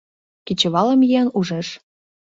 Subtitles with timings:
[0.45, 1.67] —Кечывалым еҥ ужеш.